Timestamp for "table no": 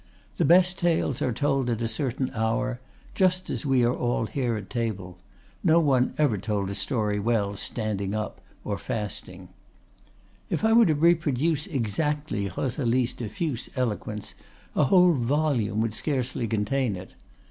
4.67-5.79